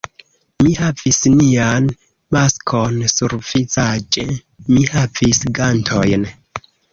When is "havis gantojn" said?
4.95-6.27